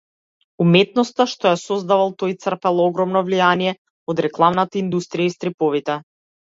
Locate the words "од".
4.15-4.27